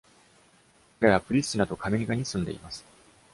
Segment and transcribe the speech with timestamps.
[0.99, 2.83] 彼はプリスティナとカメニカに住んでいます。